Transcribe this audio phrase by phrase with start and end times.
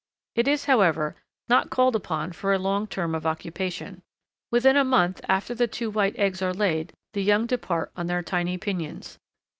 [0.33, 1.15] It is, however,
[1.47, 4.01] not called upon for a long term of occupation.
[4.49, 8.23] Within a month after the two white eggs are laid the young depart on their
[8.23, 9.19] tiny pinions.